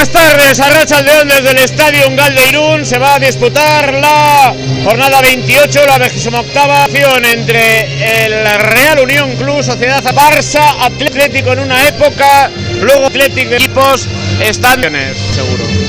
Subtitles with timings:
[0.00, 2.86] Buenas tardes, Arracha León desde el Estadio Ungal de Irún.
[2.86, 6.40] Se va a disputar la jornada 28, la 28
[6.84, 13.56] acción entre el Real Unión Club, Sociedad Barça, Atlético en una época, luego Atlético de
[13.56, 14.08] equipos,
[14.42, 14.80] están
[15.34, 15.79] seguro.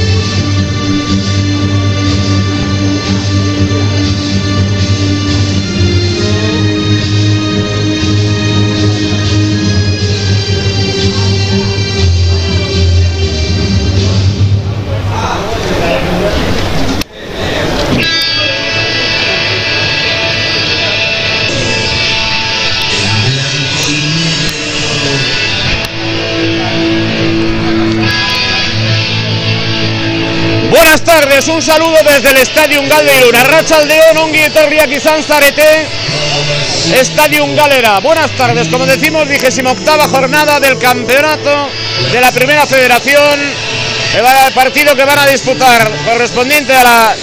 [30.92, 33.34] Buenas tardes, un saludo desde el Estadio Galdeirun.
[33.34, 35.88] Arratsaldeon ongi etorriak izan zarete.
[37.00, 38.02] Estadio Galera.
[38.02, 41.70] Buenas tardes, como decimos, vigésima octava jornada del campeonato
[42.12, 43.40] de la Primera Federación.
[44.18, 47.16] El partido que van a disputar correspondiente a la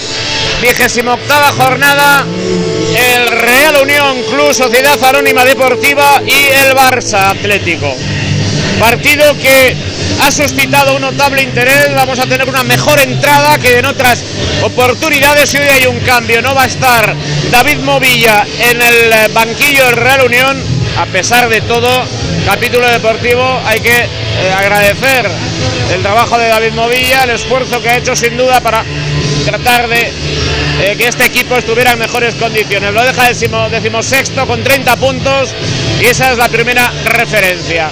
[0.63, 7.95] vigésima octava jornada el Real Unión Club Sociedad Anónima Deportiva y el Barça Atlético.
[8.79, 9.88] Partido que
[10.21, 11.93] ha suscitado un notable interés.
[11.95, 14.23] Vamos a tener una mejor entrada que en otras
[14.63, 15.53] oportunidades.
[15.53, 16.41] Y hoy hay un cambio.
[16.41, 17.15] No va a estar
[17.51, 20.79] David Movilla en el banquillo del Real Unión.
[20.97, 21.89] A pesar de todo,
[22.45, 25.29] capítulo deportivo, hay que eh, agradecer
[25.93, 28.83] el trabajo de David Movilla, el esfuerzo que ha hecho sin duda para
[29.45, 30.11] tratar de
[30.81, 32.93] eh, que este equipo estuviera en mejores condiciones.
[32.93, 33.29] Lo deja
[33.69, 35.53] decimosexto con 30 puntos
[35.99, 37.91] y esa es la primera referencia.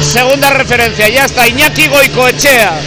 [0.00, 2.78] Segunda referencia, ya está Iñaki Goicoechea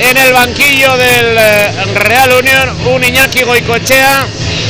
[0.00, 4.26] en el banquillo del eh, Real Unión, un Iñaki Goicoechea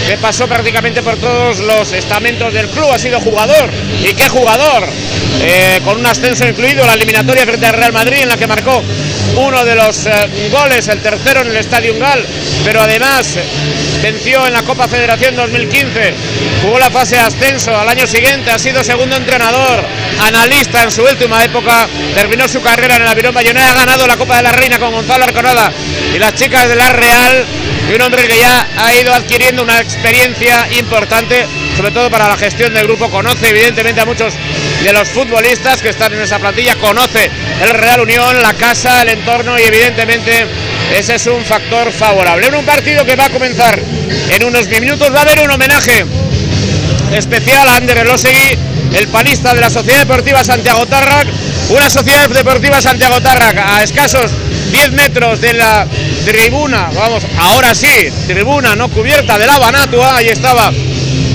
[0.06, 3.70] que pasó prácticamente por todos los estamentos del club, ha sido jugador,
[4.02, 4.88] y qué jugador,
[5.42, 8.82] eh, con un ascenso incluido la eliminatoria frente al Real Madrid en la que marcó
[9.36, 10.12] uno de los eh,
[10.50, 12.24] goles, el tercero en el Estadio Gal,
[12.64, 13.38] pero además
[14.02, 16.14] venció en la Copa Federación 2015,
[16.62, 19.84] jugó la fase de ascenso al año siguiente, ha sido segundo entrenador,
[20.26, 24.16] analista en su última época, terminó su carrera en el Avirón Bayonera, ha ganado la
[24.16, 25.72] Copa de la Reina con Gonzalo Arconada
[26.14, 27.44] y las chicas de la Real,
[27.90, 31.46] y un hombre que ya ha ido adquiriendo una experiencia importante,
[31.80, 34.34] sobre todo para la gestión del grupo, conoce evidentemente a muchos
[34.84, 37.30] de los futbolistas que están en esa plantilla, conoce
[37.62, 40.46] el Real Unión, la casa, el entorno y evidentemente
[40.94, 42.48] ese es un factor favorable.
[42.48, 43.80] En un partido que va a comenzar
[44.28, 46.04] en unos minutos va a haber un homenaje
[47.14, 48.58] especial a Ander Elosegui,
[48.92, 51.28] el palista de la Sociedad Deportiva Santiago Tarrac,
[51.70, 54.32] una Sociedad Deportiva Santiago Tarrac a escasos
[54.70, 55.86] 10 metros de la
[56.26, 60.70] tribuna, vamos, ahora sí, tribuna no cubierta de la Banatua, ahí estaba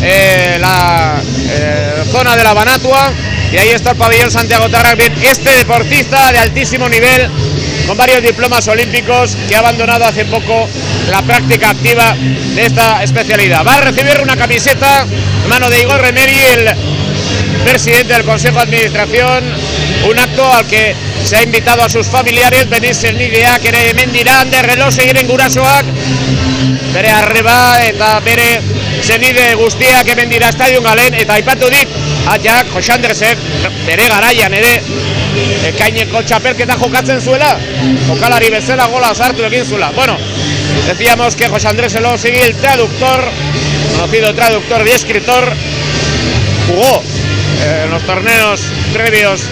[0.08, 1.20] eh, la
[1.50, 3.12] eh, zona de la Banatua
[3.52, 7.30] y ahí está el pabellón Santiago Tarrac, este deportista de altísimo nivel
[7.88, 10.68] con varios diplomas olímpicos que ha abandonado hace poco
[11.10, 12.16] la práctica activa
[12.56, 13.66] de esta especialidad.
[13.66, 15.08] Va a recibir una camiseta
[15.44, 16.70] en mano de Igor Remeri, el
[17.64, 19.44] presidente del Consejo de Administración,
[20.10, 22.68] un acto al que se ha invitado a sus familiares,
[23.04, 25.86] el nideak ere hemen dira, hande reloj segiren gurasoak,
[26.94, 28.75] bere arreba eta bere
[29.06, 31.92] zenide guztiak hemen dira estadion galen, eta aipatu dit,
[32.32, 33.44] atxak, Jose Andresek,
[33.86, 34.74] bere garaian ere,
[35.70, 37.52] ekaineko txapelketa jokatzen zuela,
[38.08, 39.92] jokalari bezala gola sartu egin zuela.
[39.96, 40.18] Bueno,
[40.88, 43.30] decíamos que José Andrés Elosegui, el traductor,
[43.96, 45.54] conocido traductor y escritor,
[46.68, 47.04] jugó
[47.62, 49.50] eh, en los torneos previos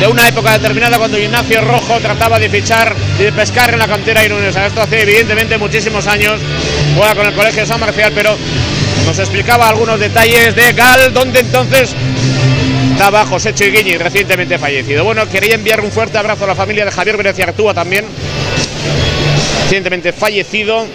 [0.00, 3.88] de una época determinada cuando Ignacio Rojo trataba de fichar y de pescar en la
[3.88, 4.66] cantera irunesa.
[4.66, 6.40] Esto hace evidentemente muchísimos años,
[6.96, 8.36] juega con el Colegio San Marcial, pero
[9.06, 11.94] nos explicaba algunos detalles de Gal, donde entonces
[12.92, 15.04] estaba José Chiguiñi, recientemente fallecido.
[15.04, 18.04] Bueno, quería enviar un fuerte abrazo a la familia de Javier Venecia Artúa también,
[19.62, 20.86] recientemente fallecido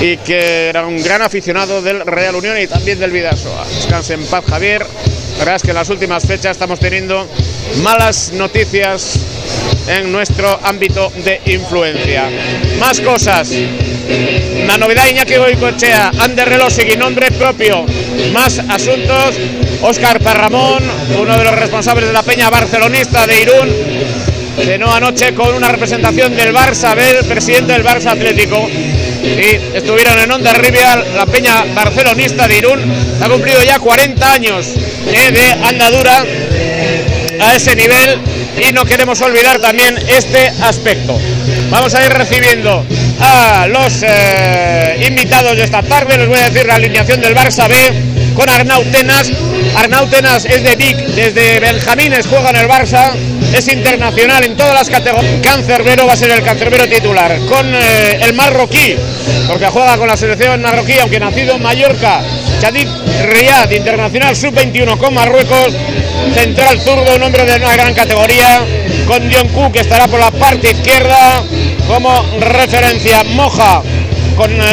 [0.00, 3.66] y que era un gran aficionado del Real Unión y también del Vidasoa.
[3.68, 4.86] Descanse en paz, Javier.
[5.34, 7.26] La verdad es que en las últimas fechas estamos teniendo
[7.82, 9.18] malas noticias
[9.88, 12.28] en nuestro ámbito de influencia.
[12.78, 13.50] Más cosas.
[14.66, 17.84] La novedad Iñaki Goicoechea, Ander Relosegui, nombre propio.
[18.32, 19.34] Más asuntos.
[19.82, 20.82] Óscar Parramón,
[21.20, 23.68] uno de los responsables de la peña barcelonista de Irún,
[24.64, 28.66] cenó anoche con una representación del Barça B, presidente del Barça Atlético.
[28.66, 32.80] Y estuvieron en Onda Rivia, la peña barcelonista de Irún.
[33.20, 34.66] Ha cumplido ya 40 años
[35.04, 36.24] de andadura
[37.44, 38.20] a ese nivel
[38.56, 41.18] y no queremos olvidar también este aspecto.
[41.70, 42.84] Vamos a ir recibiendo
[43.20, 46.18] a los eh, invitados de esta tarde.
[46.18, 47.76] Les voy a decir la alineación del Barça B
[48.34, 49.30] con Arnau Tenas.
[49.76, 53.12] Arnau Tenas es de Vic, desde Benjamines juega en el Barça,
[53.52, 55.40] es internacional en todas las categorías.
[55.42, 57.36] Cancerbero va a ser el cancerbero titular.
[57.48, 58.96] Con eh, el marroquí,
[59.48, 62.22] porque juega con la selección marroquí, aunque nacido en Mallorca.
[62.60, 62.88] Chadid
[63.24, 65.74] Riyad, internacional sub-21 con Marruecos.
[66.32, 68.64] Central zurdo, un hombre de una gran categoría.
[69.06, 71.42] Con John Cook, que estará por la parte izquierda
[71.86, 73.22] como referencia.
[73.24, 73.82] Moja
[74.36, 74.64] con eh,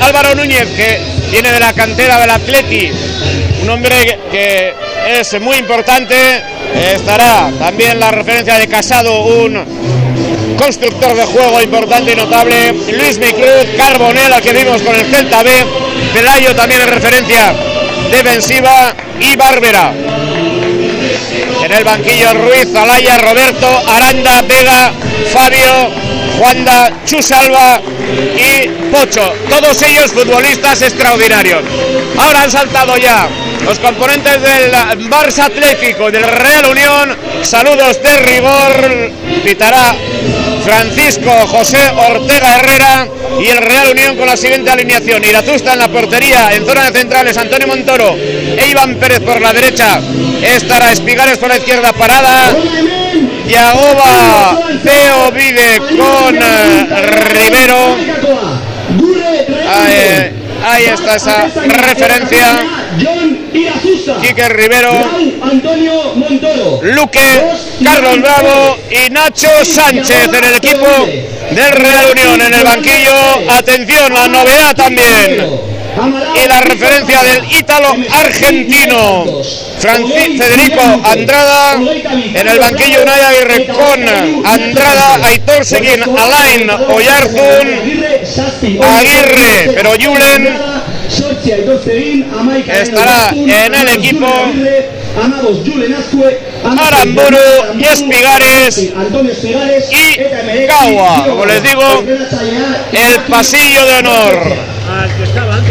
[0.00, 0.98] Álvaro Núñez, que
[1.30, 2.90] viene de la cantera del Atleti.
[3.62, 4.74] Un hombre que,
[5.18, 6.14] es muy importante.
[6.92, 12.72] estará también la referencia de Casado, un constructor de juego importante y notable.
[12.72, 15.50] Luis Micruz, Carbonell, que vimos con el Celta B.
[16.12, 17.54] Pelayo también en referencia
[18.10, 19.92] defensiva y Bárbara.
[21.66, 24.92] En el banquillo Ruiz, Alaya, Roberto, Aranda, Vega,
[25.32, 25.90] Fabio,
[26.38, 27.80] Juanda, Chusalva
[28.36, 29.34] y Pocho.
[29.50, 31.64] Todos ellos futbolistas extraordinarios.
[32.18, 33.28] Ahora han saltado ya
[33.64, 34.70] los componentes del
[35.10, 37.16] Barça Atlético del Real Unión.
[37.42, 39.10] Saludos de rigor.
[39.42, 39.96] Pitará
[40.66, 43.06] Francisco José Ortega Herrera
[43.40, 45.24] y el Real Unión con la siguiente alineación.
[45.24, 49.52] Iratusta en la portería, en zona de centrales, Antonio Montoro e Iván Pérez por la
[49.52, 50.00] derecha.
[50.42, 52.56] Estará Espigares por la izquierda parada.
[53.48, 56.86] Yagoba Teo Vive con eh,
[57.30, 57.96] Rivero.
[60.64, 62.58] Ahí, está esa referencia.
[64.20, 65.10] Quique Rivero,
[66.82, 67.40] Luque,
[67.84, 70.86] Carlos Bravo y Nacho Sánchez en el equipo
[71.50, 73.12] del Real Unión en el banquillo.
[73.50, 75.76] Atención, la novedad también.
[76.34, 79.42] y la referencia del ítalo argentino.
[79.78, 87.68] Federico Andrada en el banquillo Unai Aguirre con Andrada, Aitor Seguín, Alain Oyarzun,
[88.82, 90.58] Aguirre, pero Julen
[92.68, 94.26] estará en el equipo
[96.78, 97.38] Aramburu,
[97.80, 100.16] Espigares y
[100.66, 101.24] Cagua.
[101.26, 101.82] Como les digo,
[102.92, 104.56] el pasillo de honor.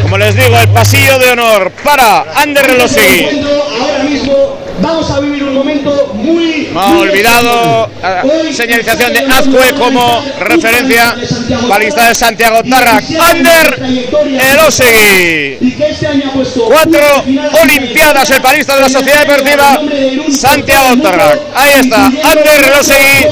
[0.01, 3.41] Como les digo, el pasillo de honor para Ander Relosegui.
[3.79, 5.94] Ahora mismo vamos a vivir un momento
[6.25, 11.15] Me ha olvidado eh, señalización de Azcue como referencia.
[11.67, 13.03] Balista de Santiago Tarrac.
[13.19, 13.79] Ander
[14.51, 15.75] Elosegui.
[16.67, 17.23] Cuatro
[17.61, 19.79] Olimpiadas, el palista de la Sociedad Deportiva
[20.31, 21.39] Santiago Tarrac.
[21.53, 23.27] Ahí está, Ander Elosegui.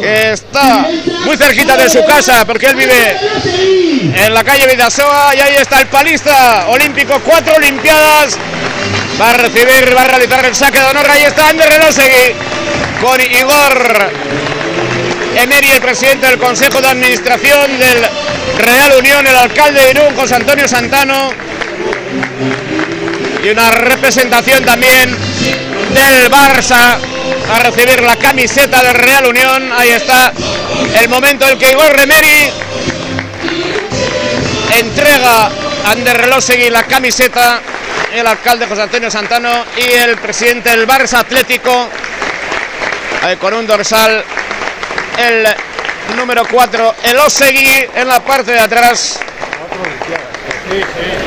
[0.00, 0.88] Que está
[1.24, 3.16] muy cerquita de su casa porque él vive
[4.14, 8.38] en la calle Vidasoa y ahí está el palista olímpico, cuatro Olimpiadas
[9.20, 11.06] va a recibir, va a realizar el saque de honor.
[11.10, 12.34] Ahí está Ander Relosegui
[13.00, 14.10] con Igor
[15.36, 17.98] Emeri, el presidente del Consejo de Administración del
[18.58, 21.30] Real Unión, el alcalde de Irún, José Antonio Santano.
[23.42, 25.14] Y una representación también
[25.92, 26.96] del Barça
[27.52, 29.70] a recibir la camiseta del Real Unión.
[29.76, 30.32] Ahí está
[31.00, 32.50] el momento en que Igor Remeri
[34.78, 35.50] entrega
[35.84, 37.60] a Ander Relosegui la camiseta
[38.14, 41.88] el alcalde José Antonio Santano y el presidente del Barça Atlético
[43.26, 44.22] eh, con un dorsal
[45.18, 45.46] el
[46.16, 49.18] número 4 el Osegui en la parte de atrás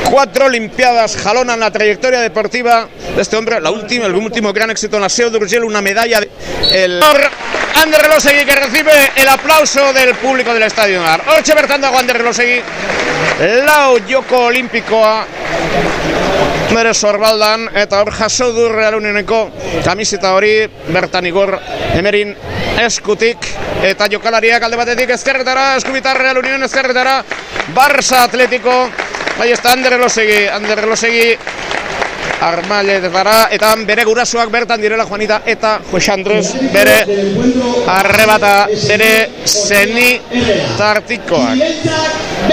[0.04, 3.60] Cuatro Olimpiadas jalonan la trayectoria deportiva de este hombre.
[3.60, 6.20] La última, el último gran éxito en la SEO de una medalla.
[6.20, 6.28] De
[6.72, 7.00] el
[7.82, 11.02] Ander Relosegui que recibe el aplauso del público del estadio.
[11.28, 12.60] Orche bertando Ander Relosegui.
[13.64, 15.24] Lau Joko Olímpico
[16.68, 19.40] Mere sorbaldan eta hor jaso du Real Unioneko
[19.86, 20.52] kamiseta hori
[20.92, 21.54] bertan igor
[21.96, 22.34] emerin
[22.84, 23.48] eskutik
[23.88, 27.22] eta jokalariak alde batetik ezkerretara eskubitar Real Union ezkerretara
[27.74, 28.76] Barça Atletico
[29.40, 31.36] Ahí está Ander Elosegui, Ander Elosegui
[32.40, 36.98] Armalle dara eta bere gurasoak bertan direla Juanita eta Jose Andres bere
[37.86, 40.20] arrebata bere seni
[40.78, 41.58] tartikoak.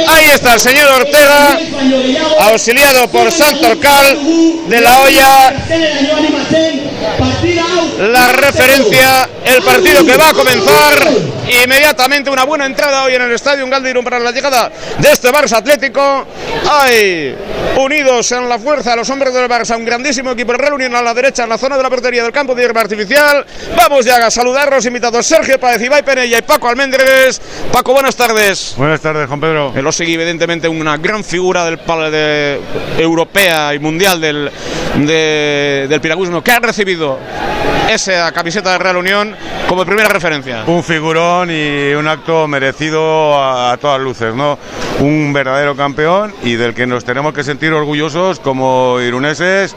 [0.08, 1.60] Ahí está el señor Ortega,
[2.40, 4.18] auxiliado por Santorcal
[4.68, 5.54] de la Hoya.
[8.00, 10.94] La referencia, el partido que va a comenzar
[11.64, 12.30] inmediatamente.
[12.30, 16.26] Una buena entrada hoy en el Estadio Galdirun para la llegada de este Barça Atlético.
[16.70, 17.36] Hay
[17.78, 20.52] unidos en la fuerza los hombres del Barça, un grandísimo equipo.
[20.52, 22.64] El Real Unión a la derecha en la zona de la portería del campo de
[22.64, 23.46] hierba artificial.
[23.78, 27.42] Vamos ya a saludar los invitados Sergio Páez, Ibai Penella y Paco Almendres.
[27.72, 28.74] Paco, buenas tardes.
[28.78, 29.72] Buenas tardes, Juan Pedro.
[29.74, 31.78] El Osegui, evidentemente, una gran figura del
[32.12, 32.60] de,
[32.98, 34.52] europea y mundial del,
[34.98, 36.44] del piragüismo.
[36.44, 37.20] ¿Qué ha recibido
[37.90, 39.36] esa camiseta de Real Unión
[39.68, 40.64] como primera referencia.
[40.68, 44.58] Un figurón y un acto merecido a, a todas luces, ¿no?
[45.00, 49.76] Un verdadero campeón y del que nos tenemos que sentir orgullosos como iruneses,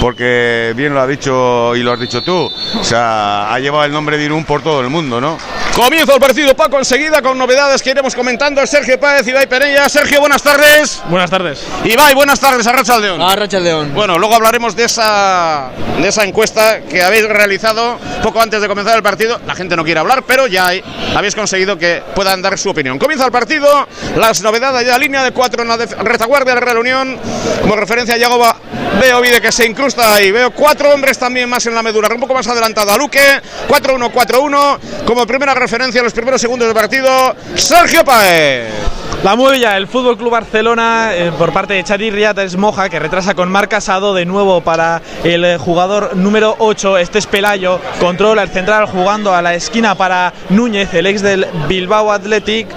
[0.00, 3.92] porque bien lo ha dicho y lo has dicho tú, o sea, ha llevado el
[3.92, 5.38] nombre de Irún por todo el mundo, ¿no?
[5.74, 8.66] Comienza el partido, Paco, enseguida con novedades que iremos comentando.
[8.66, 9.88] Sergio Páez, Ibai Pereira.
[9.88, 11.00] Sergio, buenas tardes.
[11.08, 11.64] Buenas tardes.
[11.84, 13.22] Ibai, buenas tardes, Arracha León.
[13.22, 13.92] Arracha León.
[13.94, 18.96] Bueno, luego hablaremos de esa, de esa encuesta que habéis realizado poco antes de comenzar
[18.96, 19.40] el partido.
[19.46, 20.82] La gente no quiere hablar, pero ya hay,
[21.14, 22.98] habéis conseguido que puedan dar su opinión.
[22.98, 26.78] Comienza el partido, las novedades ya, línea de cuatro en la retaguardia de la Real
[26.78, 27.18] Unión.
[27.62, 28.56] Como referencia a Yagoba,
[29.00, 30.30] veo Vide que se incrusta ahí.
[30.30, 33.20] Veo cuatro hombres también más en la medula, un poco más adelantado a Luque.
[33.68, 34.78] 4-1-4-1.
[35.06, 39.09] Como primera referencia en los primeros segundos del partido, Sergio Paez.
[39.22, 42.98] La mueve ya el Fútbol Club Barcelona eh, por parte de Chadi Riates Moja, que
[42.98, 46.96] retrasa con Marc Casado de nuevo para el eh, jugador número 8.
[46.96, 47.80] Este es Pelayo.
[48.00, 52.68] Controla el central jugando a la esquina para Núñez, el ex del Bilbao Athletic.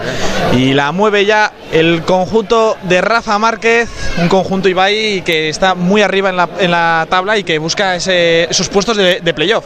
[0.52, 6.02] Y la mueve ya el conjunto de Rafa Márquez, un conjunto Ibai que está muy
[6.02, 9.64] arriba en la, en la tabla y que busca esos puestos de, de playoff.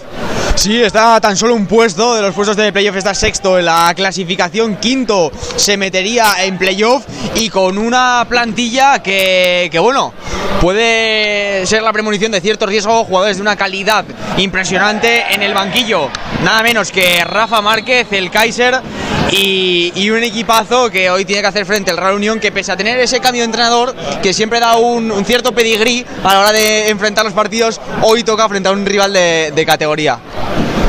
[0.55, 3.93] Sí, está tan solo un puesto de los puestos de playoff, está sexto en la
[3.95, 6.66] clasificación, quinto se metería en playoff
[7.35, 10.13] y con una plantilla que, que, bueno,
[10.59, 14.03] puede ser la premonición de ciertos riesgos, jugadores de una calidad
[14.35, 16.09] impresionante en el banquillo,
[16.43, 18.81] nada menos que Rafa Márquez, el Kaiser
[19.31, 22.73] y, y, un equipazo que hoy tiene que hacer frente al Real Unión que pese
[22.73, 26.51] a tener ese cambio de entrenador que siempre da un, cierto pedigrí a la hora
[26.51, 30.19] de enfrentar los partidos, hoy toca frente a un rival de categoría.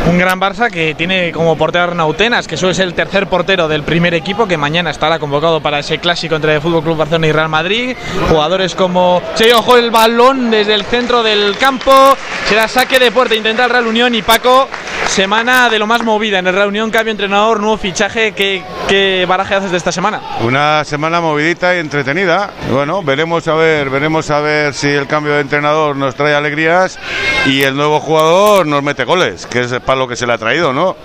[0.09, 3.83] Un gran Barça que tiene como portero Arnautenas, que suele ser el tercer portero del
[3.83, 7.33] primer equipo, que mañana estará convocado para ese clásico entre el Fútbol Club Barcelona y
[7.33, 7.94] Real Madrid.
[8.31, 12.16] Jugadores como se ojo el balón desde el centro del campo,
[12.47, 14.66] será saque de puerta, intenta el Real Unión y Paco,
[15.09, 18.33] semana de lo más movida en el Real Unión, cambio entrenador, nuevo fichaje.
[18.33, 20.23] ¿Qué, qué baraje haces de esta semana?
[20.40, 22.51] Una semana movidita y entretenida.
[22.73, 26.99] Bueno, veremos a ver, veremos a ver si el cambio de entrenador nos trae alegrías
[27.44, 30.38] y el nuevo jugador nos mete goles, que es para lo que se le ha
[30.38, 30.96] traído, ¿no?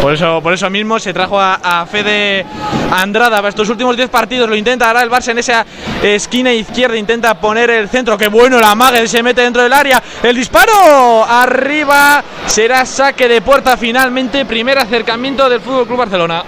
[0.00, 2.46] Por eso, por eso mismo se trajo a, a Fede
[2.92, 4.48] Andrada para estos últimos 10 partidos.
[4.48, 5.66] Lo intenta ahora el Barça en esa
[6.02, 6.96] esquina izquierda.
[6.96, 8.16] Intenta poner el centro.
[8.16, 8.60] ¡Qué bueno!
[8.60, 10.02] La mague se mete dentro del área.
[10.22, 12.22] El disparo arriba.
[12.46, 14.44] Será saque de puerta finalmente.
[14.44, 16.44] Primer acercamiento del Fútbol Club Barcelona.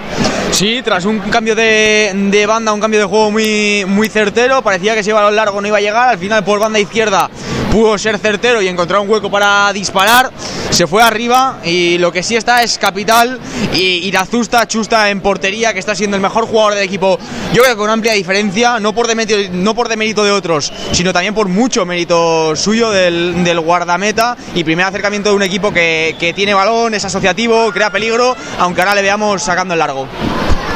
[0.52, 4.62] Sí, tras un cambio de, de, banda, un cambio de juego muy, muy certero.
[4.62, 6.08] Parecía que ese balón largo no iba a llegar.
[6.08, 7.28] Al final, por banda izquierda,
[7.70, 10.30] pudo ser certero y encontrar un hueco para disparar.
[10.70, 13.38] Se fue arriba y lo que sí está es capital.
[13.74, 17.18] Y Irazusta, Chusta en portería, que está siendo el mejor jugador del equipo.
[17.52, 21.12] Yo creo que con amplia diferencia, no por demérito, no por demérito de otros, sino
[21.12, 24.36] también por mucho mérito suyo del, del guardameta.
[24.54, 28.80] Y primer acercamiento de un equipo que, que tiene balón, es asociativo, crea peligro, aunque
[28.80, 30.08] ahora le veamos sacando el largo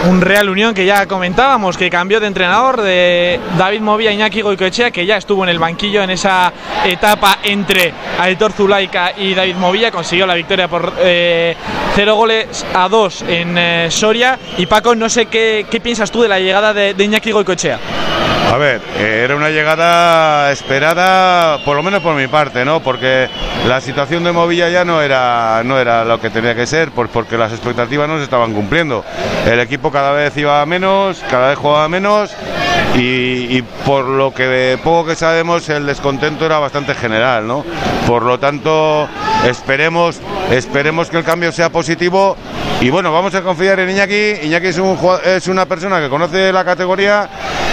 [0.09, 4.91] un Real Unión que ya comentábamos que cambió de entrenador de David Movía Iñaki Goicoechea
[4.91, 6.53] que ya estuvo en el banquillo en esa
[6.85, 11.57] etapa entre Aitor Zulaika y David Movilla consiguió la victoria por eh,
[11.95, 14.39] 0 goles a 2 en eh, Soria.
[14.59, 17.33] Y Paco no sé qué, qué, piensas tú de la llegada de, de Iñaki
[18.53, 22.83] a ver, era una llegada esperada, por lo menos por mi parte, ¿no?
[22.83, 23.27] Porque
[23.67, 27.09] la situación de Movilla ya no era, no era lo que tenía que ser, pues
[27.11, 29.07] porque las expectativas no se estaban cumpliendo.
[29.47, 32.37] El equipo cada vez iba menos, cada vez jugaba menos
[32.95, 37.65] y, y, por lo que poco que sabemos el descontento era bastante general, ¿no?
[38.07, 39.09] Por lo tanto,
[39.47, 42.37] esperemos, esperemos que el cambio sea positivo
[42.83, 44.41] y bueno, vamos a confiar en Iñaki.
[44.43, 47.31] Iñaki es, un, es una persona que conoce la categoría,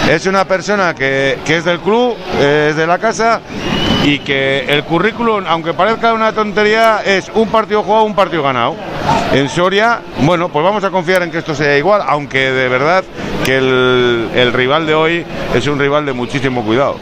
[0.08, 3.40] es una persona que, que es del club, es de la casa
[4.04, 8.76] y que el currículum, aunque parezca una tontería, es un partido jugado, un partido ganado.
[9.32, 13.04] En Soria, bueno, pues vamos a confiar en que esto sea igual, aunque de verdad
[13.44, 16.96] que el, el rival de hoy es un rival de muchísimo cuidado.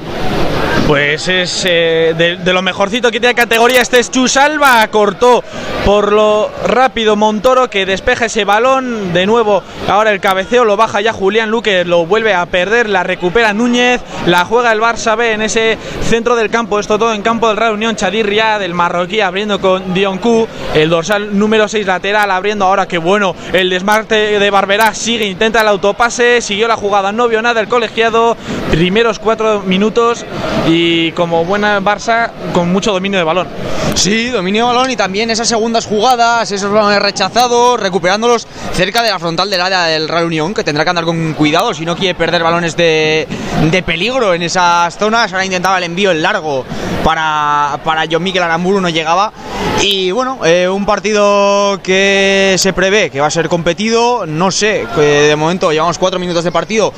[0.89, 3.83] Pues es eh, de, lo mejorcito que tiene categoría.
[3.83, 4.89] Este es Chusalva.
[4.89, 5.45] Cortó
[5.85, 9.13] por lo rápido Montoro que despeja ese balón.
[9.13, 11.85] De nuevo, ahora el cabeceo lo baja ya Julián Luque.
[11.85, 12.89] Lo vuelve a perder.
[12.89, 14.01] La recupera Núñez.
[14.25, 16.81] La juega el Barça B en ese centro del campo.
[16.81, 17.95] Esto todo en campo del Real Unión.
[17.95, 20.49] Chadir Riad, el marroquí, abriendo con Dioncu.
[20.73, 22.89] El dorsal número 6 lateral abriendo ahora.
[22.89, 23.37] Que bueno.
[23.53, 25.27] El desmarte de Barberá sigue.
[25.27, 26.41] Intenta el autopase.
[26.41, 27.13] Siguió la jugada.
[27.13, 28.39] No vio nada el colegiado.
[28.71, 30.25] Primeros cuatro minutos.
[30.67, 33.49] Y y como buena Barça con mucho dominio de balón.
[33.95, 39.11] Sí, dominio de balón y también esas segundas jugadas, esos balones rechazados, recuperándolos cerca de
[39.11, 41.97] la frontal del área del Real Unión, que tendrá que andar con cuidado si no
[41.97, 43.27] quiere perder balones de,
[43.71, 45.33] de peligro en esas zonas.
[45.33, 46.65] Ahora intentaba el envío en largo
[47.03, 49.33] para, para John Miguel Aramburu, no llegaba.
[49.81, 54.87] Y bueno, eh, un partido que se prevé que va a ser competido, no sé,
[54.97, 56.93] de momento llevamos cuatro minutos de partido,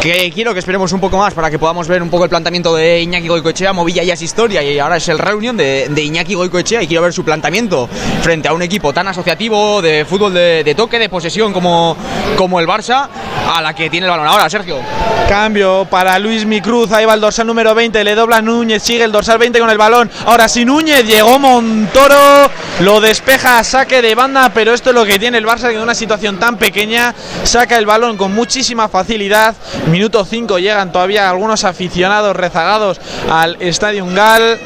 [0.00, 2.74] que quiero que esperemos un poco más para que podamos ver un poco el planteamiento
[2.74, 6.34] de Iñaki Goicoechea, Movilla ya es historia y ahora es el reunión de, de Iñaki
[6.34, 7.88] Goicoechea y quiero ver su planteamiento
[8.22, 11.96] frente a un equipo tan asociativo de fútbol de, de toque, de posesión como,
[12.36, 13.08] como el Barça,
[13.54, 14.78] a la que tiene el balón ahora, Sergio.
[15.28, 19.12] Cambio para Luis Micruz, ahí va el dorsal número 20, le dobla Núñez, sigue el
[19.12, 20.10] dorsal 20 con el balón.
[20.24, 22.15] Ahora sí Núñez, llegó Montoro,
[22.80, 25.80] lo despeja, saque de banda, pero esto es lo que tiene el Barça, que en
[25.80, 29.54] una situación tan pequeña saca el balón con muchísima facilidad.
[29.86, 33.00] Minuto 5 llegan todavía algunos aficionados rezagados
[33.30, 34.58] al Estadio Gal.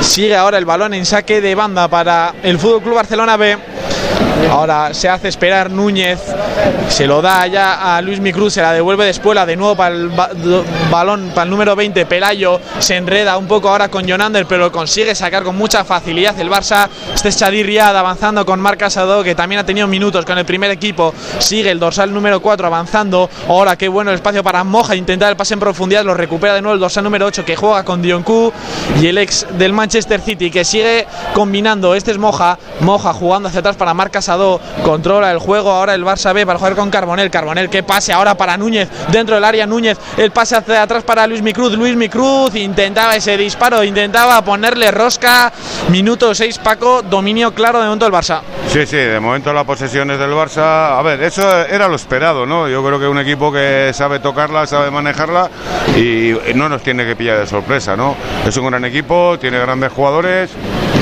[0.00, 3.58] Sigue ahora el balón en saque de banda para el Fútbol Club Barcelona B.
[4.50, 6.20] Ahora se hace esperar Núñez,
[6.88, 9.94] se lo da ya a Luis Micruz, se la devuelve de espuela de nuevo para
[9.94, 10.10] el
[10.90, 14.72] balón, para el número 20, Pelayo, se enreda un poco ahora con Jonander, pero lo
[14.72, 16.88] consigue sacar con mucha facilidad el Barça.
[17.14, 20.44] Este es Chadir Riad avanzando con Marc Casado, que también ha tenido minutos con el
[20.44, 24.94] primer equipo, sigue el dorsal número 4 avanzando, ahora qué bueno el espacio para Moja,
[24.94, 27.84] intentar el pase en profundidad, lo recupera de nuevo el dorsal número 8 que juega
[27.84, 28.52] con Dionku
[29.00, 33.60] y el ex del Manchester City que sigue combinando, este es Moja, Moja jugando hacia
[33.60, 34.25] atrás para Marc Casado,
[34.84, 38.36] controla el juego ahora el Barça B para jugar con Carbonel, Carbonel que pase ahora
[38.36, 42.54] para Núñez, dentro del área Núñez, el pase hacia atrás para Luis Micruz, Luis Micruz
[42.54, 45.52] intentaba ese disparo, intentaba ponerle rosca,
[45.88, 48.40] minuto 6 Paco, dominio claro de momento del Barça.
[48.68, 50.98] Sí, sí, de momento la posesión es del Barça.
[50.98, 52.68] A ver, eso era lo esperado, ¿no?
[52.68, 55.48] Yo creo que un equipo que sabe tocarla, sabe manejarla
[55.96, 58.16] y no nos tiene que pillar de sorpresa, ¿no?
[58.46, 60.50] Es un gran equipo, tiene grandes jugadores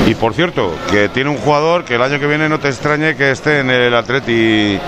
[0.06, 3.16] y por cierto, que tiene un jugador que el año que viene no te extrañe
[3.16, 4.78] que esté en el Atleti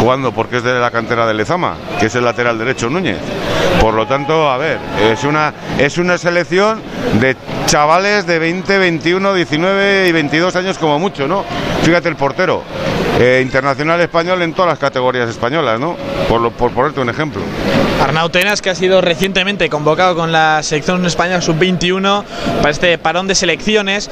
[0.00, 3.18] jugando porque es de la cantera de Lezama, que es el lateral derecho Núñez.
[3.80, 6.80] Por lo tanto, a ver, es una, es una selección
[7.20, 11.44] de chavales de 20, 21, 19 y 22 años como mucho, ¿no?
[11.82, 12.62] Fíjate el portero,
[13.18, 15.96] eh, internacional español en todas las categorías españolas, ¿no?
[16.28, 17.42] Por, lo, por ponerte un ejemplo.
[18.00, 22.24] Arnau Tenas, que ha sido recientemente convocado con la selección española sub-21
[22.58, 24.10] para este parón de selecciones,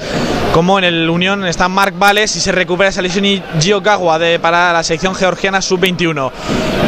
[0.54, 4.18] como en el Unión está Marc Vales y se recupera esa lesión y Gio Gagua
[4.18, 6.30] de, para la selección georgiana sub-21.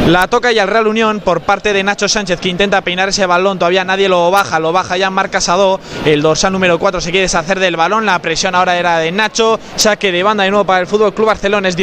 [0.07, 3.25] La toca ya el Real Unión por parte de Nacho Sánchez, que intenta peinar ese
[3.25, 7.11] balón, todavía nadie lo baja, lo baja ya Marc Casado, el dorsal número 4 se
[7.11, 10.67] quiere deshacer del balón, la presión ahora era de Nacho, saque de banda de nuevo
[10.67, 11.77] para el Fútbol Club Barcelona, es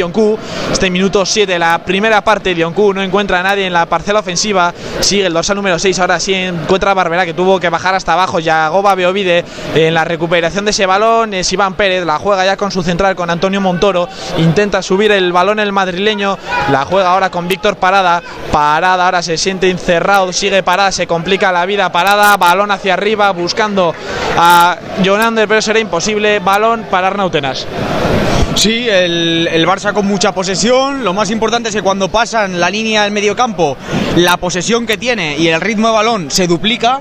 [0.70, 4.72] Este minuto 7, la primera parte, Dioncu no encuentra a nadie en la parcela ofensiva,
[5.00, 8.12] sigue el dorsal número 6, ahora sí encuentra a Barbera que tuvo que bajar hasta
[8.12, 12.44] abajo, ya Goba Beovide en la recuperación de ese balón, es Iván Pérez, la juega
[12.44, 14.08] ya con su central, con Antonio Montoro,
[14.38, 16.38] intenta subir el balón el madrileño,
[16.70, 21.52] la juega ahora con Víctor Parada, Parada ahora se siente encerrado, sigue Parada, se complica
[21.52, 23.94] la vida, Parada, balón hacia arriba, buscando
[24.36, 27.66] a Jonander, pero será imposible, balón para Arnautenas.
[28.54, 31.04] Sí, el, el, Barça con mucha posesión.
[31.04, 33.78] Lo más importante es que cuando pasan la línea del medio campo,
[34.16, 37.00] la posesión que tiene y el ritmo de balón se duplica.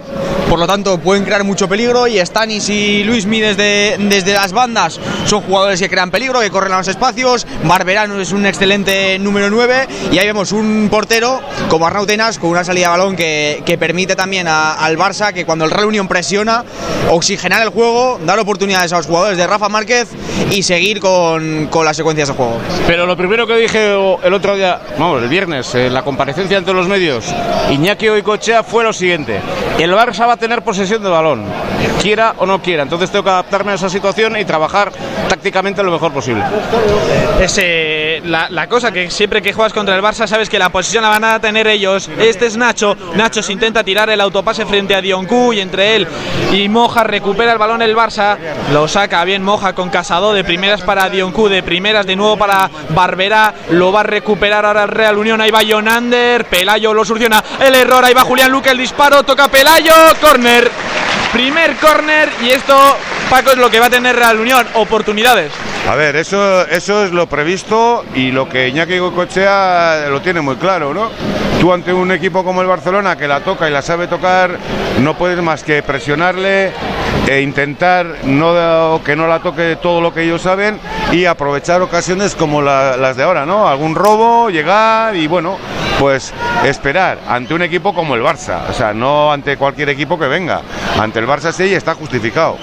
[0.50, 2.08] Por lo tanto, pueden crear mucho peligro.
[2.08, 6.74] Y Stanis y Luismi desde, desde las bandas son jugadores que crean peligro, que corren
[6.74, 7.48] a los espacios.
[7.64, 9.88] Barberano es un excelente número 9.
[10.12, 13.78] Y ahí vemos un portero como Arnau Tenas con una salida de balón que, que
[13.78, 16.66] permite también a, al Barça que cuando el Real Unión presiona,
[17.10, 20.10] oxigenar el juego, dar oportunidades a los jugadores de Rafa Márquez
[20.52, 22.58] y seguir con, con las secuencias de juego.
[22.88, 23.94] Pero lo primero que dije
[24.24, 27.01] el otro día, vamos, el viernes, la comparecencia ante los medios,
[27.72, 29.40] Iñaki Oicochea fue lo siguiente:
[29.80, 31.46] el Barça va a tener posesión de balón,
[32.02, 32.84] quiera o no quiera.
[32.84, 34.92] Entonces tengo que adaptarme a esa situación y trabajar
[35.28, 36.44] tácticamente lo mejor posible.
[37.40, 37.60] Es
[38.26, 41.10] la, la, cosa que siempre que juegas contra el Barça sabes que la posesión la
[41.10, 42.10] van a tener ellos.
[42.20, 42.96] Este es Nacho.
[43.16, 46.08] Nacho se intenta tirar el autopase frente a Dioncu y entre él
[46.52, 48.38] y Moja recupera el balón el Barça.
[48.72, 52.70] Lo saca bien Moja con Casado de primeras para Dioncu, de primeras de nuevo para
[52.90, 53.54] Barbera.
[53.72, 55.42] Lo va a recuperar ahora el Real Unión.
[55.42, 56.46] Ahí va Jonander.
[56.46, 57.44] Pelayo lo soluciona.
[57.60, 58.04] El error.
[58.04, 58.70] Ahí va Julián Luque.
[58.70, 59.24] El disparo.
[59.24, 59.94] Toca Pelayo.
[60.22, 60.72] Corner.
[61.32, 62.78] Primer corner y esto,
[63.30, 65.54] Paco, es lo que va a tener Real Unión, oportunidades.
[65.90, 70.58] A ver, eso, eso es lo previsto y lo que Iñaki Gocochea lo tiene muy
[70.58, 71.10] claro, ¿no?
[71.62, 74.58] Tú ante un equipo como el Barcelona que la toca y la sabe tocar,
[75.00, 76.74] no puedes más que presionarle
[77.28, 80.80] e intentar no, que no la toque todo lo que ellos saben
[81.14, 83.70] y aprovechar ocasiones como la, las de ahora, ¿no?
[83.70, 85.58] Algún robo, llegar y bueno,
[86.02, 86.34] pues
[86.66, 90.64] esperar ante un equipo como el Barça, o sea, no ante cualquier equipo que venga,
[91.00, 92.58] ante el Barça sí está justificado.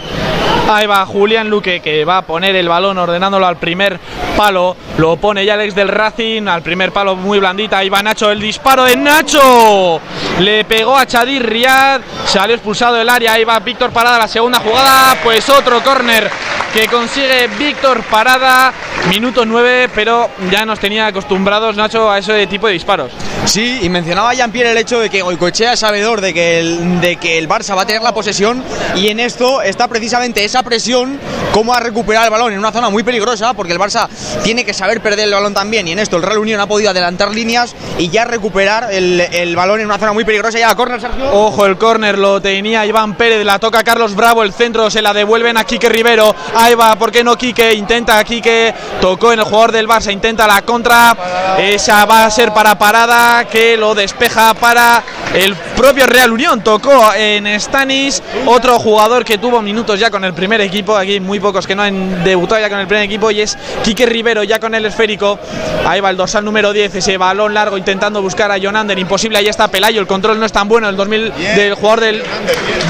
[0.70, 3.98] Ahí va Julián Luque que va a poner el balón ordenándolo al primer
[4.36, 4.76] palo.
[4.98, 7.78] Lo pone ya Alex del Racing al primer palo muy blandita.
[7.78, 9.98] Ahí va Nacho, el disparo de Nacho.
[10.40, 14.58] le pegó a Chadir Riad, salió expulsado del área, ahí va Víctor Parada, la segunda
[14.60, 16.30] jugada, pues otro córner
[16.72, 18.72] que consigue Víctor Parada,
[19.08, 23.10] minuto 9, pero ya nos tenía acostumbrados Nacho a ese tipo de disparos.
[23.46, 27.16] Sí, y mencionaba Jean-Pierre el hecho de que Goicoechea es sabedor de que, el, de
[27.16, 28.62] que el Barça va a tener la posesión
[28.94, 31.18] y en esto está precisamente esa presión,
[31.52, 34.08] cómo a recuperar el balón en una zona muy peligrosa, porque el Barça
[34.42, 36.90] tiene que saber perder el balón también y en esto el Real Unión ha podido
[36.90, 40.58] adelantar líneas y ya recuperar el, el balón en una zona muy peligrosa.
[40.58, 41.32] Ya, córner, Sergio.
[41.32, 45.12] Ojo, el córner lo tenía Iván Pérez, la toca Carlos Bravo, el centro se la
[45.12, 46.34] devuelven a Quique Rivero.
[46.54, 47.74] Ahí va, ¿por qué no Quique?
[47.74, 51.16] Intenta Quique, tocó en el jugador del Barça, intenta la contra.
[51.58, 55.02] Esa va a ser para parada, que lo despeja para
[55.34, 56.62] el propio Real Unión.
[56.62, 60.96] Tocó en Stanis, otro jugador que tuvo minutos ya con el primer equipo.
[60.96, 64.06] Aquí muy pocos que no han debutado ya con el primer equipo y es Quique
[64.06, 65.38] Rivero ya con el esférico.
[65.86, 68.98] Ahí va el dorsal número 10, ese balón largo intentando buscar a Jonander.
[68.98, 70.00] Imposible, ahí está Pelayo.
[70.00, 70.88] El control no es tan bueno.
[70.88, 72.22] El 2000 del jugador del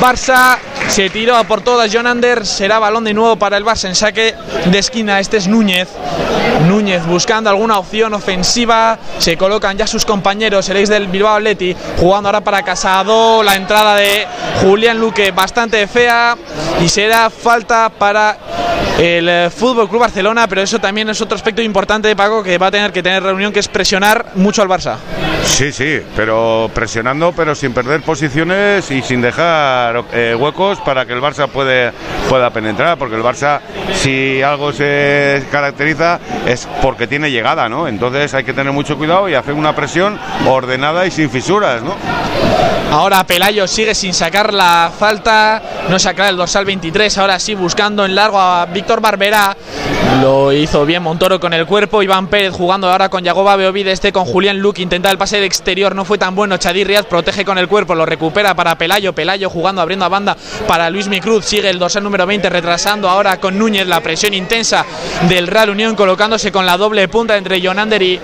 [0.01, 1.93] Barça se tiró por todas.
[1.93, 4.35] Jonander será balón de nuevo para el Barça en saque
[4.67, 5.21] de esquina.
[5.21, 5.89] Este es Núñez.
[6.67, 8.99] Núñez buscando alguna opción ofensiva.
[9.19, 13.43] Se colocan ya sus compañeros, el ex del Bilbao Atleti, jugando ahora para Casado.
[13.43, 14.27] La entrada de
[14.63, 16.37] Julián Luque bastante fea
[16.83, 18.37] y será falta para
[18.99, 22.59] el eh, Fútbol Club Barcelona, pero eso también es otro aspecto importante de Paco que
[22.59, 24.97] va a tener que tener reunión, que es presionar mucho al Barça.
[25.45, 31.13] Sí, sí, pero presionando, pero sin perder posiciones y sin dejar eh, huecos para que
[31.13, 31.93] el Barça puede,
[32.29, 33.61] pueda penetrar, porque el Barça,
[33.95, 37.89] si algo se caracteriza, es porque tiene llegada, ¿no?
[37.89, 41.97] Entonces hay que tener mucho cuidado y hacer una presión ordenada y sin fisuras, ¿no?
[42.91, 48.07] Ahora Pelayo sigue sin sacar la falta, no sacar el dorsal 23, ahora sí buscando
[48.07, 49.55] en largo a Víctor Barberá.
[50.23, 54.11] Lo hizo bien Montoro con el cuerpo, Iván Pérez jugando ahora con Yagoba Beovide, este
[54.11, 57.45] con Julián Luque, intenta el pase de exterior, no fue tan bueno, Chadir Riaz protege
[57.45, 61.45] con el cuerpo, lo recupera para Pelayo, Pelayo jugando abriendo a banda para Luis Micruz,
[61.45, 64.85] sigue el dorsal número 20 retrasando ahora con Núñez la presión intensa
[65.29, 68.21] del Real Unión colocándose con la doble punta entre Jonander y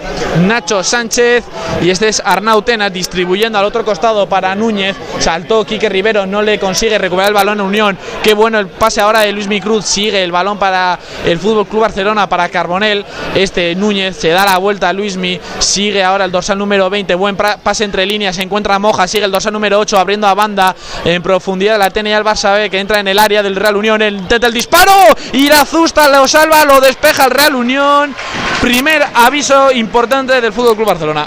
[0.47, 1.45] Nacho Sánchez.
[1.83, 6.41] Y este es Arnau Tena distribuyendo al otro costado para Núñez, saltó Quique Rivero, no
[6.41, 9.85] le consigue recuperar el balón a Unión, qué bueno el pase ahora de Luis Micruz,
[9.85, 14.59] sigue el balón para el Fútbol Club Barcelona, para Carbonel, este Núñez se da la
[14.59, 18.79] vuelta a Luismi, sigue ahora el dorsal número 20, buen pase entre líneas, se encuentra
[18.79, 20.75] Moja, sigue el dorsal número 8 abriendo a banda
[21.05, 24.03] en profundidad la TNA el Barça B que entra en el área del Real Unión,
[24.03, 24.93] intenta el disparo
[25.33, 28.15] y la Zusta lo salva, lo despeja el Real Unión,
[28.61, 31.27] primer aviso importante del Fútbol Club Barcelona.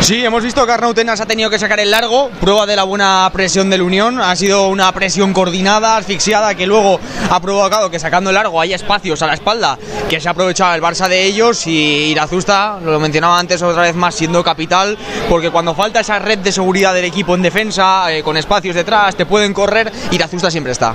[0.00, 2.84] Sí, hemos visto que Arnau Tenas ha tenido que sacar el largo, prueba de la
[2.84, 7.98] buena presión del Unión, ha sido una presión coordinada, asfixiada, que luego ha provocado que
[7.98, 11.24] sacando el largo haya espacios a la espalda, que se ha aprovechado el Barça de
[11.24, 14.96] ellos y Irazusta, lo mencionaba antes otra vez más, siendo capital,
[15.28, 19.16] porque cuando falta esa red de seguridad del equipo en defensa, eh, con espacios detrás,
[19.16, 20.94] te pueden correr, Irazusta siempre está.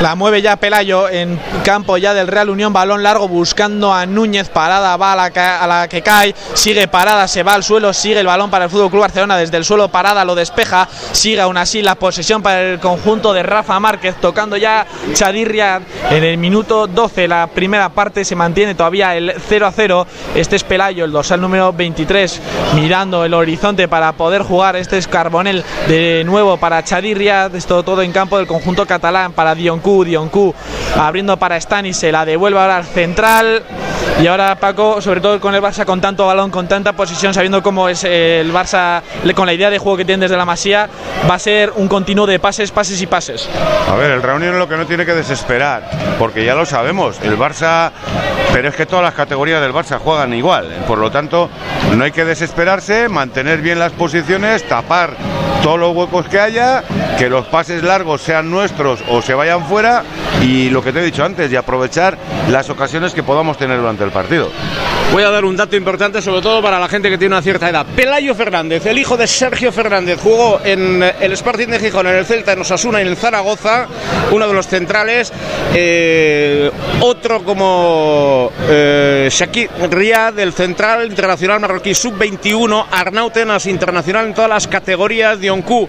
[0.00, 4.48] La mueve ya Pelayo en campo ya del Real Unión, balón largo buscando a Núñez,
[4.48, 7.92] parada va a la, que, a la que cae, sigue parada, se va al suelo,
[7.92, 9.88] sigue el balón para el Fútbol Club Barcelona desde el suelo.
[9.88, 14.56] Parada, lo despeja, sigue aún así la posesión para el conjunto de Rafa Márquez, tocando
[14.56, 19.72] ya Chadirria en el minuto 12, la primera parte se mantiene todavía el 0 a
[19.72, 22.40] 0, este es Pelayo, el dorsal número 23,
[22.74, 28.00] mirando el horizonte para poder jugar, este es Carbonel de nuevo para Chadirria, esto todo
[28.00, 29.54] en campo del conjunto catalán para
[29.90, 30.54] Dioncu Dioncu
[30.96, 33.62] abriendo para Stanis, se la devuelve ahora al central.
[34.20, 37.62] Y ahora Paco, sobre todo con el Barça con tanto balón, con tanta posición, sabiendo
[37.62, 39.02] cómo es el Barça,
[39.34, 40.88] con la idea de juego que tiene desde la Masía,
[41.28, 43.48] va a ser un continuo de pases, pases y pases.
[43.88, 45.88] A ver, el Reunión lo que no tiene que desesperar,
[46.18, 47.92] porque ya lo sabemos, el Barça,
[48.52, 51.50] pero es que todas las categorías del Barça juegan igual, por lo tanto,
[51.96, 55.16] no hay que desesperarse, mantener bien las posiciones, tapar
[55.62, 56.82] todos los huecos que haya,
[57.18, 60.02] que los pases largos sean nuestros o se vayan fuera
[60.42, 62.16] y lo que te he dicho antes, y aprovechar
[62.48, 64.50] las ocasiones que podamos tener durante el partido.
[65.12, 67.68] Voy a dar un dato importante, sobre todo para la gente que tiene una cierta
[67.68, 67.84] edad.
[67.96, 72.24] Pelayo Fernández, el hijo de Sergio Fernández, jugó en el Sporting de Gijón, en el
[72.24, 73.88] Celta, en Osasuna y en el Zaragoza,
[74.30, 75.32] uno de los centrales.
[75.74, 79.70] Eh, otro como eh, Shakir
[80.36, 85.88] del central internacional marroquí sub-21, Arnau Tenas, internacional en todas las categorías, Dioncu,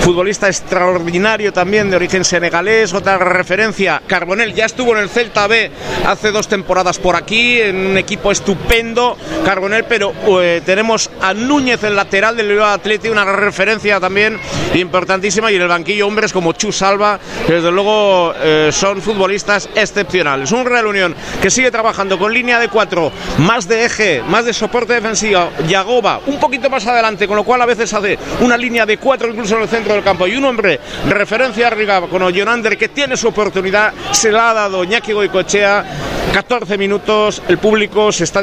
[0.00, 5.70] futbolista extraordinario también de origen senegalés, otra referencia, Carbonel ya estuvo en el Celta B
[6.06, 11.34] hace dos temporadas por aquí, en un equipo estupendo estupendo Carbonel, pero eh, tenemos a
[11.34, 14.38] Núñez, el lateral del Bilbao Atleti, una referencia también
[14.74, 19.68] importantísima, y en el banquillo hombres como Chu Salva, que desde luego eh, son futbolistas
[19.74, 20.52] excepcionales.
[20.52, 24.52] Un Real Unión que sigue trabajando con línea de cuatro, más de eje, más de
[24.52, 28.86] soporte defensivo, Yagoba un poquito más adelante, con lo cual a veces hace una línea
[28.86, 32.78] de cuatro incluso en el centro del campo, y un hombre referencia arriba con Jonander
[32.78, 35.84] que tiene su oportunidad, se la ha dado Ñaki Goicochea,
[36.32, 38.40] 14 minutos, el público se está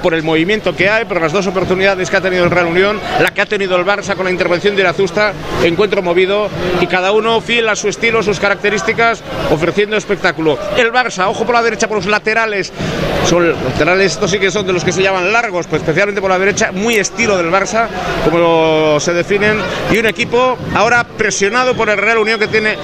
[0.00, 3.00] por el movimiento que hay, por las dos oportunidades que ha tenido el Real Unión,
[3.20, 5.32] la que ha tenido el Barça con la intervención de Irazusta,
[5.62, 6.48] encuentro movido
[6.80, 10.58] y cada uno fiel a su estilo, sus características, ofreciendo espectáculo.
[10.76, 12.72] El Barça, ojo por la derecha, por los laterales,
[13.26, 16.30] son laterales, estos sí que son de los que se llaman largos, pues especialmente por
[16.30, 17.88] la derecha, muy estilo del Barça,
[18.24, 19.58] como se definen,
[19.90, 22.76] y un equipo ahora presionado por el Real Unión que tiene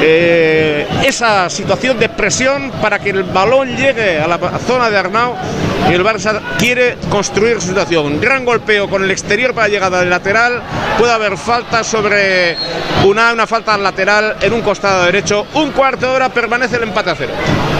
[0.00, 5.34] eh, esa situación de presión para que el balón llegue a la zona de Arnau
[5.90, 8.20] y el Barça quiere construir su situación.
[8.20, 10.62] Gran golpeo con el exterior para llegada del lateral.
[10.98, 12.56] Puede haber falta sobre
[13.04, 15.46] una, una falta lateral en un costado derecho.
[15.54, 17.32] Un cuarto de hora permanece el empate a cero.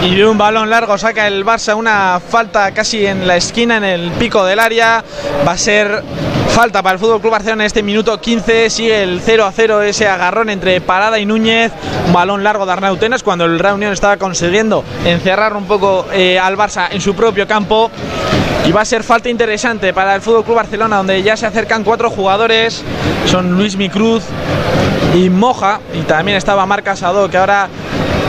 [0.03, 4.11] Y un balón largo saca el Barça una falta casi en la esquina, en el
[4.13, 5.03] pico del área.
[5.47, 6.03] Va a ser
[6.57, 8.71] falta para el Fútbol Club Barcelona en este minuto 15.
[8.71, 11.71] Sigue el 0 a 0 ese agarrón entre Parada y Núñez.
[12.11, 16.39] Balón largo de Arnau Tenas cuando el Real Unión estaba consiguiendo encerrar un poco eh,
[16.39, 17.91] al Barça en su propio campo.
[18.65, 21.83] Y va a ser falta interesante para el Fútbol Club Barcelona, donde ya se acercan
[21.83, 22.83] cuatro jugadores.
[23.25, 24.23] Son Luis Micruz
[25.15, 25.79] y Moja.
[25.93, 27.69] Y también estaba Marc Casado, que ahora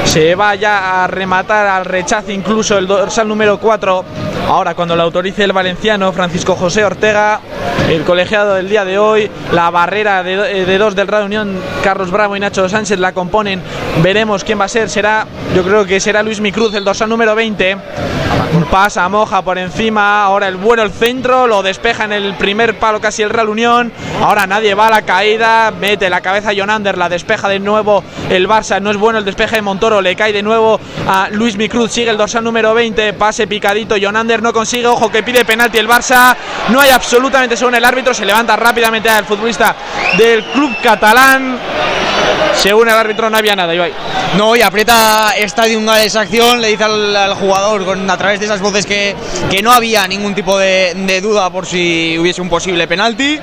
[0.08, 4.04] se va ya a rematar al rechazo incluso el dorsal número 4.
[4.48, 7.40] Ahora cuando lo autorice el valenciano Francisco José Ortega,
[7.90, 12.10] el colegiado del día de hoy, la barrera de, de dos del Real Unión, Carlos
[12.10, 13.60] Bravo y Nacho Sánchez la componen.
[14.02, 14.88] Veremos quién va a ser.
[14.88, 17.76] Será, yo creo que será Luis Micruz, el dorsal número 20.
[18.70, 20.24] Pasa Moja por encima.
[20.24, 23.92] Ahora el bueno el centro, lo despeja en el primer palo casi el Real Unión.
[24.22, 28.48] Ahora nadie va a la caída, mete la cabeza Jonander, la despeja de nuevo el
[28.48, 28.80] Barça.
[28.80, 31.92] No es bueno el despeje de Montoro, le cae de nuevo a Luis Micruz.
[31.92, 33.96] Sigue el dorsal número 20, pase picadito.
[33.96, 36.36] Jonander no consigue, ojo que pide penalti el Barça.
[36.68, 39.74] No hay absolutamente según el árbitro, se levanta rápidamente el futbolista
[40.16, 42.07] del club catalán.
[42.54, 43.92] Según el árbitro no había nada, Ibai.
[44.36, 48.60] No, y aprieta Stadium Gales esa acción, le dice al, jugador a través de esas
[48.60, 49.14] voces que,
[49.50, 53.38] que no había ningún tipo de, de, duda por si hubiese un posible penalti.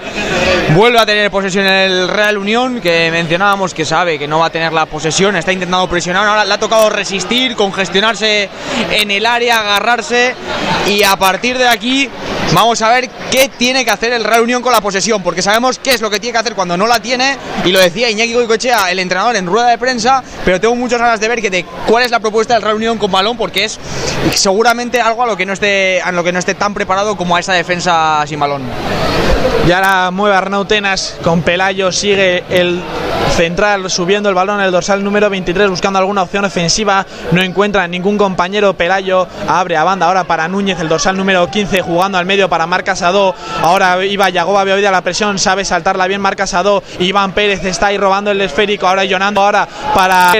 [0.75, 4.49] Vuelve a tener posesión el Real Unión, que mencionábamos que sabe que no va a
[4.49, 8.49] tener la posesión, está intentando presionar, ahora le ha tocado resistir, congestionarse
[8.91, 10.35] en el área, agarrarse
[10.87, 12.09] y a partir de aquí
[12.53, 15.79] vamos a ver qué tiene que hacer el Real Unión con la posesión, porque sabemos
[15.79, 18.33] qué es lo que tiene que hacer cuando no la tiene y lo decía Iñaki
[18.33, 21.65] Goicoechea, el entrenador en rueda de prensa, pero tengo muchas ganas de ver que de
[21.87, 23.79] cuál es la propuesta del Real Unión con balón porque es
[24.33, 27.35] seguramente algo a lo que no esté a lo que no esté tan preparado como
[27.35, 28.63] a esa defensa sin balón.
[29.67, 32.81] Y ahora mueve Arnau Tenas con Pelayo, sigue el
[33.35, 38.17] central subiendo el balón el dorsal número 23 buscando alguna opción ofensiva, no encuentra ningún
[38.17, 42.34] compañero, Pelayo abre a banda ahora para Núñez, el dorsal número 15 jugando al medio
[42.49, 47.31] para Marc Casado, ahora iba Yagoba, oído la presión, sabe saltarla bien Marc Casado, Iván
[47.31, 50.33] Pérez está ahí robando el esférico, ahora Jonando ahora para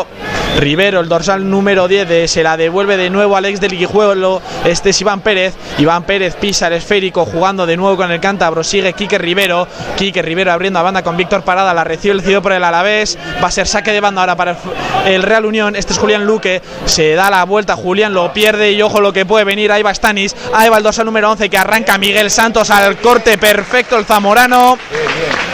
[0.58, 4.42] Rivero, el dorsal número 10, de, se la devuelve de nuevo al ex del Guijuelo,
[4.64, 8.64] este es Iván Pérez, Iván Pérez pisa el esférico jugando de nuevo con el cántabro,
[8.64, 12.42] sigue Quique Rivero, Quique Rivero abriendo a banda con Víctor Parada, la recibe el cido
[12.42, 14.58] por el Alavés, va a ser saque de banda ahora para
[15.06, 18.82] el Real Unión, este es Julián Luque, se da la vuelta, Julián lo pierde y
[18.82, 21.58] ojo lo que puede venir, ahí va Stanis, ahí va el dorsal número 11 que
[21.58, 24.78] arranca Miguel Santos al corte perfecto, el zamorano.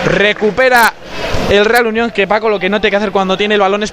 [0.06, 0.94] Recupera
[1.50, 3.84] el Real Unión que Paco lo que no tiene que hacer cuando tiene el balón
[3.84, 3.90] es